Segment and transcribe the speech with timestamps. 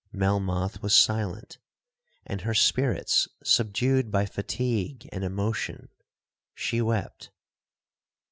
[0.11, 5.89] Melmoth was silent—and her spirits subdued by fatigue and emotion,
[6.55, 7.29] she wept.